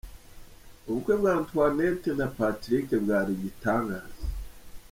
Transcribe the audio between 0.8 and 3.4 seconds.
Ubukwe bwa Antoinette na Patrick bwari